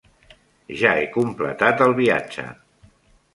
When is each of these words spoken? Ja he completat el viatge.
Ja 0.79 0.93
he 1.01 1.03
completat 1.17 1.85
el 1.89 1.95
viatge. 2.01 2.47